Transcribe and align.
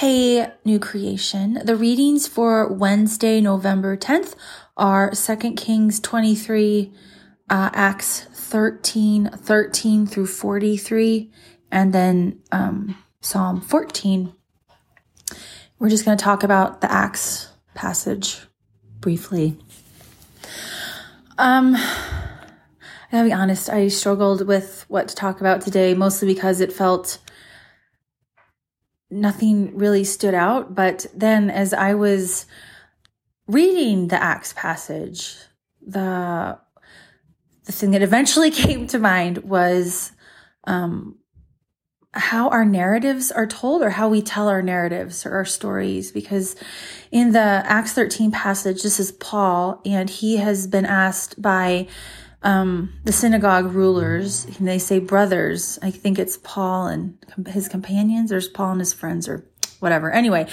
Hey, 0.00 0.46
new 0.62 0.78
creation. 0.78 1.58
The 1.64 1.74
readings 1.74 2.26
for 2.26 2.70
Wednesday, 2.70 3.40
November 3.40 3.96
10th 3.96 4.34
are 4.76 5.10
2 5.12 5.54
Kings 5.54 6.00
23, 6.00 6.92
uh, 7.48 7.70
Acts 7.72 8.26
13, 8.30 9.30
13 9.30 10.06
through 10.06 10.26
43, 10.26 11.32
and 11.72 11.94
then 11.94 12.42
um, 12.52 12.98
Psalm 13.22 13.62
14. 13.62 14.34
We're 15.78 15.88
just 15.88 16.04
going 16.04 16.18
to 16.18 16.22
talk 16.22 16.42
about 16.42 16.82
the 16.82 16.92
Acts 16.92 17.48
passage 17.74 18.40
briefly. 19.00 19.56
Um, 21.38 21.74
I 21.74 23.12
gotta 23.12 23.28
be 23.28 23.32
honest, 23.32 23.70
I 23.70 23.88
struggled 23.88 24.46
with 24.46 24.84
what 24.88 25.08
to 25.08 25.14
talk 25.14 25.40
about 25.40 25.62
today, 25.62 25.94
mostly 25.94 26.28
because 26.28 26.60
it 26.60 26.70
felt 26.70 27.18
nothing 29.20 29.76
really 29.76 30.04
stood 30.04 30.34
out. 30.34 30.74
But 30.74 31.06
then 31.14 31.50
as 31.50 31.72
I 31.72 31.94
was 31.94 32.46
reading 33.46 34.08
the 34.08 34.22
Acts 34.22 34.52
passage, 34.52 35.36
the 35.80 36.58
the 37.64 37.72
thing 37.72 37.90
that 37.92 38.02
eventually 38.02 38.50
came 38.52 38.86
to 38.88 38.98
mind 38.98 39.38
was 39.38 40.12
um, 40.64 41.16
how 42.12 42.48
our 42.48 42.64
narratives 42.64 43.30
are 43.30 43.46
told 43.46 43.82
or 43.82 43.90
how 43.90 44.08
we 44.08 44.22
tell 44.22 44.48
our 44.48 44.62
narratives 44.62 45.26
or 45.26 45.32
our 45.32 45.44
stories. 45.44 46.10
Because 46.10 46.56
in 47.10 47.32
the 47.32 47.40
Acts 47.40 47.92
13 47.92 48.30
passage, 48.30 48.82
this 48.82 48.98
is 48.98 49.12
Paul, 49.12 49.80
and 49.84 50.08
he 50.08 50.36
has 50.38 50.66
been 50.66 50.86
asked 50.86 51.40
by 51.40 51.88
um, 52.42 52.92
the 53.04 53.12
synagogue 53.12 53.72
rulers, 53.72 54.44
they 54.60 54.78
say 54.78 54.98
brothers. 54.98 55.78
I 55.82 55.90
think 55.90 56.18
it's 56.18 56.38
Paul 56.38 56.86
and 56.86 57.18
his 57.48 57.68
companions, 57.68 58.32
or 58.32 58.40
Paul 58.52 58.72
and 58.72 58.80
his 58.80 58.92
friends, 58.92 59.28
or 59.28 59.44
whatever. 59.80 60.10
Anyway, 60.10 60.46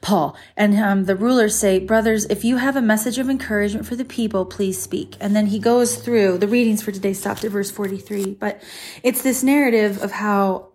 Paul 0.00 0.36
and 0.56 0.76
um, 0.76 1.04
the 1.04 1.16
rulers 1.16 1.56
say, 1.56 1.78
brothers, 1.78 2.24
if 2.26 2.44
you 2.44 2.56
have 2.56 2.76
a 2.76 2.82
message 2.82 3.18
of 3.18 3.28
encouragement 3.28 3.86
for 3.86 3.96
the 3.96 4.04
people, 4.04 4.44
please 4.44 4.80
speak. 4.80 5.16
And 5.20 5.34
then 5.34 5.46
he 5.46 5.58
goes 5.58 5.96
through 5.96 6.38
the 6.38 6.48
readings 6.48 6.82
for 6.82 6.92
today, 6.92 7.12
stopped 7.12 7.44
at 7.44 7.50
verse 7.50 7.70
43. 7.70 8.34
But 8.34 8.62
it's 9.02 9.22
this 9.22 9.42
narrative 9.42 10.02
of 10.02 10.12
how 10.12 10.68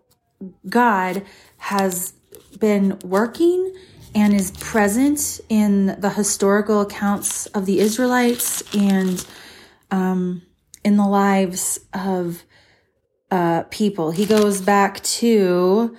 God 0.68 1.24
has 1.58 2.14
been 2.60 3.00
working 3.04 3.74
and 4.14 4.34
is 4.34 4.52
present 4.52 5.40
in 5.48 6.00
the 6.00 6.10
historical 6.10 6.82
accounts 6.82 7.46
of 7.48 7.66
the 7.66 7.80
Israelites 7.80 8.64
and 8.76 9.26
um, 9.90 10.42
in 10.84 10.98
the 10.98 11.08
lives 11.08 11.80
of 11.94 12.44
uh, 13.30 13.64
people. 13.70 14.12
He 14.12 14.26
goes 14.26 14.62
back 14.62 15.02
to, 15.04 15.96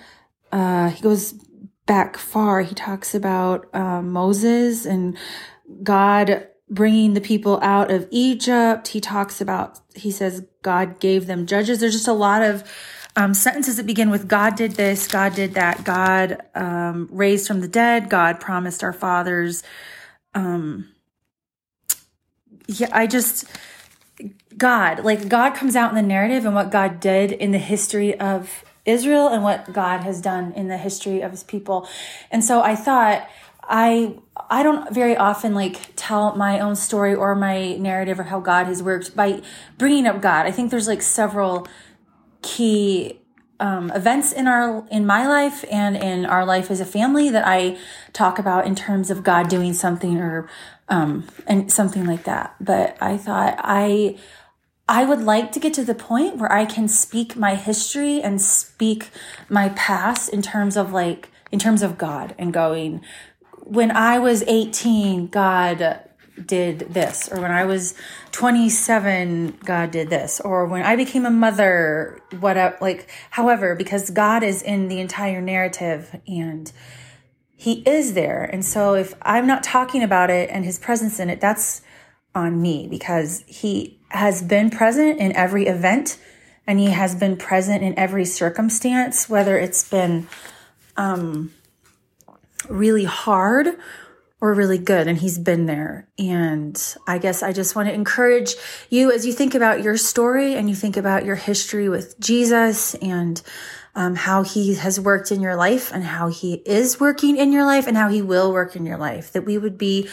uh, 0.51 0.91
he 0.91 1.03
goes 1.03 1.35
back 1.87 2.17
far. 2.17 2.63
He 2.63 2.75
talks 2.75 3.15
about 3.15 3.69
uh, 3.75 4.03
Moses 4.03 4.85
and 4.85 5.17
God 5.83 6.47
bringing 6.69 7.15
the 7.15 7.21
people 7.21 7.59
out 7.63 7.91
of 7.91 8.09
Egypt. 8.11 8.89
He 8.89 9.01
talks 9.01 9.41
about, 9.41 9.81
he 9.95 10.11
says, 10.11 10.47
God 10.63 11.01
gave 11.01 11.27
them 11.27 11.47
judges. 11.47 11.81
There's 11.81 11.93
just 11.93 12.09
a 12.09 12.13
lot 12.13 12.43
of 12.43 12.65
um, 13.15 13.35
sentences 13.35 13.77
that 13.77 13.87
begin 13.87 14.11
with 14.11 14.27
God 14.27 14.57
did 14.57 14.73
this, 14.73 15.07
God 15.07 15.35
did 15.35 15.55
that, 15.55 15.85
God 15.85 16.43
um, 16.55 17.09
raised 17.11 17.47
from 17.47 17.61
the 17.61 17.69
dead, 17.69 18.09
God 18.09 18.41
promised 18.41 18.83
our 18.83 18.93
fathers. 18.93 19.63
Um, 20.35 20.89
yeah, 22.67 22.89
I 22.91 23.07
just, 23.07 23.45
God, 24.59 25.05
like 25.05 25.29
God 25.29 25.55
comes 25.55 25.77
out 25.77 25.91
in 25.91 25.97
the 25.97 26.03
narrative 26.03 26.45
and 26.45 26.55
what 26.55 26.71
God 26.71 27.01
did 27.01 27.33
in 27.33 27.51
the 27.51 27.59
history 27.59 28.19
of 28.19 28.65
Israel 28.85 29.29
and 29.29 29.43
what 29.43 29.73
God 29.73 30.03
has 30.03 30.21
done 30.21 30.53
in 30.53 30.69
the 30.69 30.77
history 30.77 31.21
of 31.21 31.31
his 31.31 31.45
people. 31.45 31.89
And 32.31 32.45
so 32.45 32.63
I 32.63 32.75
thought, 32.75 33.29
I 33.65 34.17
I 34.51 34.63
don't 34.63 34.93
very 34.93 35.17
often 35.17 35.55
like 35.55 35.93
tell 35.97 36.35
my 36.37 36.59
own 36.59 36.75
story 36.77 37.15
or 37.15 37.35
my 37.35 37.77
narrative 37.77 38.19
or 38.19 38.25
how 38.25 38.41
God 38.41 38.67
has 38.67 38.83
worked 38.83 39.15
by 39.17 39.41
bringing 39.79 40.07
up 40.07 40.21
God. 40.21 40.47
I 40.47 40.51
think 40.51 40.71
there's 40.71 40.89
like 40.89 41.03
several 41.03 41.69
key 42.43 43.22
um, 43.63 43.93
events 43.93 44.33
in 44.33 44.49
our 44.49 44.85
in 44.91 45.07
my 45.07 45.25
life 45.27 45.65
and 45.71 45.97
in 45.97 46.27
our 46.27 46.45
life 46.45 46.69
as 46.69 46.81
a 46.81 46.85
family 46.85 47.31
that 47.31 47.47
I 47.47 47.79
talk 48.13 48.41
about 48.41 48.67
in 48.67 48.75
terms 48.75 49.09
of 49.09 49.23
God 49.23 49.49
doing 49.49 49.73
something 49.73 50.19
or 50.19 50.49
um, 50.89 51.29
and 51.47 51.71
something 51.71 52.05
like 52.05 52.25
that. 52.25 52.57
But 52.61 52.97
I 53.01 53.17
thought 53.17 53.55
I 53.59 54.19
I 54.89 55.05
would 55.05 55.21
like 55.21 55.53
to 55.53 55.61
get 55.61 55.75
to 55.75 55.85
the 55.85 55.95
point 55.95 56.39
where 56.39 56.51
I 56.51 56.65
can 56.65 56.89
speak 56.89 57.37
my 57.37 57.55
history 57.55 58.21
and 58.21 58.43
speak 58.43 59.11
my 59.49 59.69
past 59.71 60.29
in 60.31 60.43
terms 60.43 60.77
of 60.77 60.93
like 60.93 61.31
in 61.53 61.61
terms 61.61 61.83
of 61.83 61.97
God 61.97 62.35
and 62.39 62.53
going 62.53 63.01
when 63.61 63.93
I 63.93 64.19
was 64.19 64.43
18 64.49 65.29
God 65.29 66.01
did 66.47 66.81
this 66.81 67.29
or 67.29 67.41
when 67.41 67.51
I 67.51 67.65
was 67.65 67.95
27 68.33 69.59
God 69.65 69.91
did 69.91 70.09
this 70.09 70.41
or 70.41 70.67
when 70.67 70.83
I 70.83 70.97
became 70.97 71.27
a 71.27 71.31
mother 71.31 72.21
what 72.41 72.57
like 72.81 73.11
however 73.31 73.75
because 73.75 74.11
God 74.11 74.43
is 74.43 74.63
in 74.63 74.89
the 74.89 75.01
entire 75.01 75.41
narrative 75.41 76.21
and 76.27 76.73
he 77.55 77.75
is 77.87 78.15
there. 78.15 78.43
And 78.43 78.65
so 78.65 78.95
if 78.95 79.15
I'm 79.23 79.47
not 79.47 79.63
talking 79.63 80.03
about 80.03 80.31
it 80.31 80.51
and 80.51 80.65
his 80.65 80.79
presence 80.79 81.21
in 81.21 81.31
it 81.31 81.41
that's 81.41 81.83
on 82.35 82.61
me 82.61 82.89
because 82.89 83.45
he 83.47 84.01
has 84.09 84.43
been 84.43 84.71
present 84.71 85.21
in 85.21 85.33
every 85.37 85.67
event 85.67 86.19
and 86.67 86.79
he 86.79 86.87
has 86.87 87.15
been 87.15 87.37
present 87.37 87.83
in 87.83 87.99
every 87.99 88.25
circumstance 88.25 89.29
whether 89.29 89.59
it's 89.59 89.89
been 89.89 90.27
um 90.97 91.53
really 92.69 93.05
hard 93.05 93.77
or 94.43 94.53
really 94.53 94.77
good 94.77 95.07
and 95.07 95.19
he's 95.19 95.39
been 95.39 95.67
there. 95.67 96.09
And 96.19 96.77
i 97.07 97.19
guess 97.19 97.43
i 97.43 97.53
just 97.53 97.77
want 97.77 97.89
to 97.89 97.95
encourage 97.95 98.55
you 98.91 99.13
as 99.13 99.25
you 99.25 99.33
think 99.33 99.55
about 99.55 99.83
your 99.83 99.97
story 99.97 100.55
and 100.55 100.69
you 100.69 100.75
think 100.75 100.97
about 100.97 101.25
your 101.25 101.37
history 101.37 101.89
with 101.89 102.19
jesus 102.19 102.95
and 102.97 103.41
um, 103.95 104.15
how 104.15 104.43
he 104.43 104.75
has 104.75 104.99
worked 104.99 105.31
in 105.31 105.41
your 105.41 105.55
life 105.55 105.93
and 105.93 106.03
how 106.03 106.29
he 106.29 106.55
is 106.67 106.99
working 106.99 107.37
in 107.37 107.53
your 107.53 107.65
life 107.65 107.87
and 107.87 107.97
how 107.97 108.09
he 108.09 108.23
will 108.23 108.53
work 108.53 108.75
in 108.75 108.85
your 108.85 108.97
life 108.97 109.33
that 109.33 109.45
we 109.45 109.59
would 109.59 109.79
be 109.79 110.09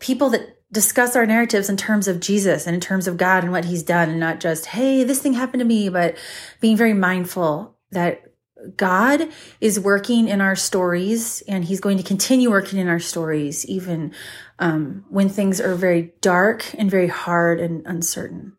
people 0.00 0.30
that 0.30 0.58
discuss 0.70 1.16
our 1.16 1.26
narratives 1.26 1.68
in 1.68 1.76
terms 1.76 2.08
of 2.08 2.20
jesus 2.20 2.66
and 2.66 2.74
in 2.74 2.80
terms 2.80 3.06
of 3.06 3.16
god 3.16 3.42
and 3.42 3.52
what 3.52 3.64
he's 3.64 3.82
done 3.82 4.10
and 4.10 4.20
not 4.20 4.40
just 4.40 4.66
hey 4.66 5.04
this 5.04 5.20
thing 5.20 5.32
happened 5.32 5.60
to 5.60 5.66
me 5.66 5.88
but 5.88 6.16
being 6.60 6.76
very 6.76 6.94
mindful 6.94 7.76
that 7.90 8.31
God 8.76 9.28
is 9.60 9.78
working 9.80 10.28
in 10.28 10.40
our 10.40 10.56
stories 10.56 11.42
and 11.48 11.64
he's 11.64 11.80
going 11.80 11.96
to 11.98 12.02
continue 12.02 12.50
working 12.50 12.78
in 12.78 12.88
our 12.88 13.00
stories, 13.00 13.66
even 13.66 14.12
um, 14.58 15.04
when 15.08 15.28
things 15.28 15.60
are 15.60 15.74
very 15.74 16.12
dark 16.20 16.74
and 16.74 16.90
very 16.90 17.08
hard 17.08 17.60
and 17.60 17.86
uncertain. 17.86 18.56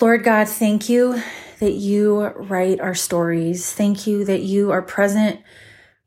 Lord 0.00 0.24
God, 0.24 0.48
thank 0.48 0.88
you 0.88 1.22
that 1.58 1.72
you 1.72 2.22
write 2.22 2.80
our 2.80 2.94
stories. 2.94 3.72
Thank 3.72 4.06
you 4.06 4.24
that 4.24 4.40
you 4.40 4.70
are 4.70 4.82
present. 4.82 5.40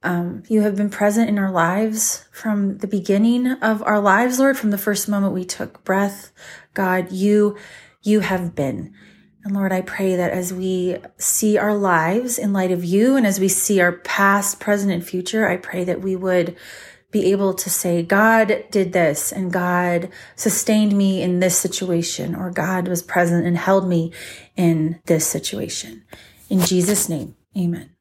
Um, 0.02 0.44
you 0.50 0.62
have 0.62 0.76
been 0.76 0.90
present 0.90 1.30
in 1.30 1.38
our 1.38 1.52
lives 1.52 2.28
from 2.32 2.80
the 2.80 2.88
beginning 2.88 3.48
of 3.48 3.82
our 3.84 4.00
lives, 4.00 4.40
Lord, 4.40 4.58
from 4.58 4.72
the 4.72 4.78
first 4.78 5.08
moment 5.08 5.34
we 5.34 5.46
took 5.46 5.84
breath. 5.84 6.32
God, 6.74 7.12
you, 7.12 7.56
you 8.02 8.22
have 8.22 8.56
been. 8.56 8.94
And 9.44 9.54
Lord, 9.54 9.74
I 9.74 9.81
pray 9.81 10.16
that 10.16 10.31
as 10.31 10.54
we 10.54 10.98
see 11.18 11.58
our 11.58 11.76
lives 11.76 12.40
in 12.40 12.54
light 12.54 12.72
of 12.72 12.86
you 12.86 13.18
and 13.18 13.28
as 13.28 13.40
we 13.40 13.50
see 13.50 13.81
our 13.81 13.92
past, 13.92 14.59
present, 14.59 14.92
and 14.92 15.06
future, 15.06 15.48
I 15.48 15.58
pray 15.58 15.84
that 15.84 16.02
we 16.02 16.16
would 16.16 16.56
be 17.12 17.31
able 17.31 17.53
to 17.53 17.70
say, 17.70 18.03
God 18.03 18.66
did 18.72 18.94
this 18.94 19.32
and 19.32 19.52
God 19.53 20.09
sustained 20.36 20.98
me 20.98 21.22
in 21.22 21.42
this 21.42 21.58
situation, 21.58 22.36
or 22.36 22.50
God 22.52 22.88
was 22.88 23.03
present 23.03 23.46
and 23.46 23.58
held 23.58 23.88
me 23.88 24.12
in 24.56 25.00
this 25.06 25.28
situation. 25.28 26.03
In 26.50 26.62
Jesus' 26.62 27.09
name, 27.09 27.36
amen. 27.56 27.93